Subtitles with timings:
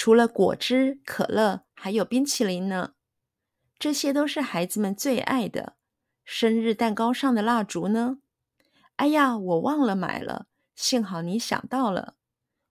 [0.00, 2.94] 除了果汁、可乐，还有冰淇淋呢。
[3.80, 5.74] 这些都是孩子们最爱的。
[6.24, 8.20] 生日蛋糕上的蜡烛呢？
[8.94, 10.46] 哎呀，我忘了买了。
[10.76, 12.14] 幸好你想到了，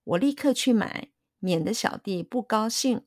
[0.04, 3.04] 我立刻去买，免得小弟不高兴。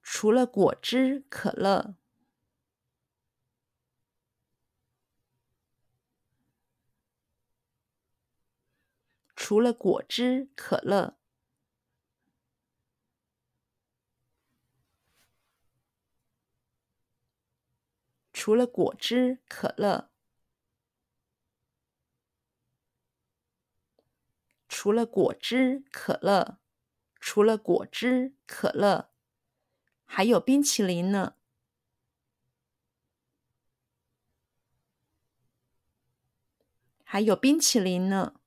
[0.00, 1.96] 除了果汁、可乐，
[9.46, 11.18] 除了果汁、可乐。
[18.32, 20.10] 除了果汁、可乐，
[24.66, 26.58] 除了果汁、可乐，
[27.20, 29.10] 除了果汁、可乐，
[30.06, 31.34] 还有冰淇淋呢。
[37.04, 38.40] 还有冰淇淋呢。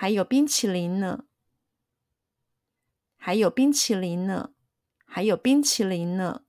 [0.00, 1.24] 还有冰淇淋呢。
[3.16, 4.54] 还有冰淇淋呢。
[5.04, 6.44] 还有冰淇淋呢，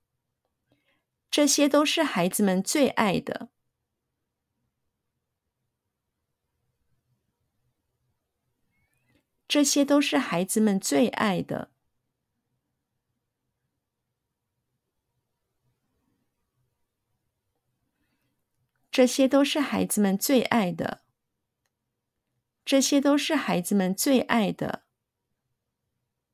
[1.32, 3.50] 这些都是孩子们最爱的。
[9.48, 11.72] 这些都是孩子们最爱的。
[18.92, 21.09] 这些都是孩子们最爱的。
[22.70, 24.84] 这些都是孩子们最爱的。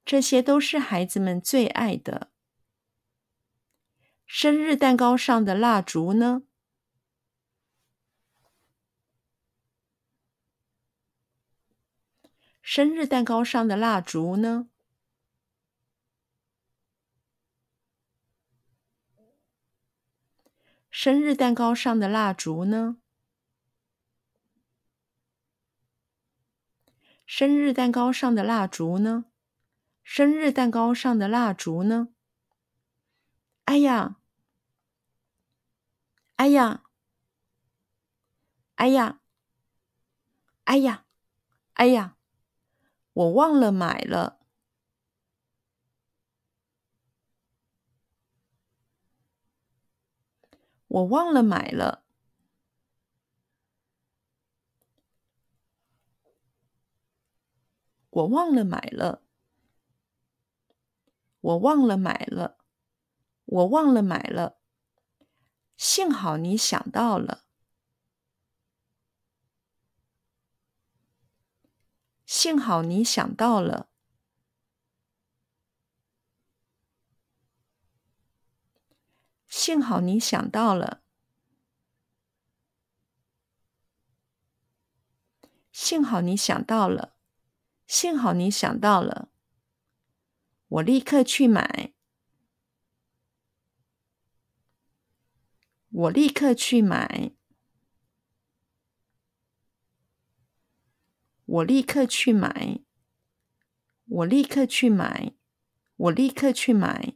[0.03, 2.30] 这些都是孩子们最爱的。
[4.25, 6.44] 生日蛋糕上的蜡烛呢？
[12.61, 14.67] 生日蛋糕上的蜡烛呢？
[20.92, 22.97] 生日蛋糕上的蜡烛呢？
[27.25, 29.25] 生日蛋糕上的蜡烛呢？
[30.03, 32.09] 生日蛋糕上的蜡烛呢？
[33.65, 34.17] 哎呀！
[36.35, 36.83] 哎呀！
[38.75, 39.19] 哎呀！
[40.65, 41.05] 哎呀！
[41.73, 42.15] 哎呀！
[43.14, 44.39] 我忘了买了。
[50.87, 52.05] 我忘了买了。
[58.15, 59.23] 我忘了买了。
[61.42, 62.58] 我忘了买了，
[63.43, 64.58] 我忘了买了。
[65.76, 67.43] 幸好你想到了，
[72.26, 73.89] 幸好你想到了，
[79.47, 81.03] 幸好你想到了，
[85.71, 87.14] 幸好你想到了，
[87.87, 89.29] 幸好你想到了。
[90.67, 91.93] 我立刻去买。
[95.89, 97.31] 我立刻去买。
[101.45, 102.81] 我立刻去买。
[104.05, 105.33] 我立刻去买。
[105.97, 107.15] 我立刻去买，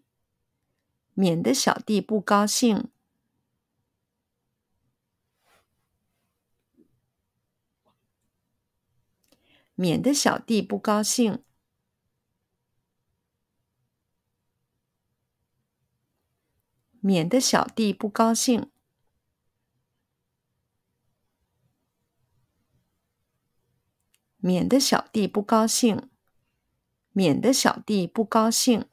[1.13, 2.90] 免得小弟不高兴。
[9.80, 11.42] 免得小弟不高兴。
[17.00, 18.70] 免得小弟不高兴，
[24.36, 26.10] 免得小弟不高兴，
[27.14, 28.86] 免得小弟不高兴。